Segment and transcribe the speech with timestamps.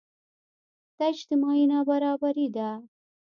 [0.97, 2.69] دا اجتماعي نابرابري ده.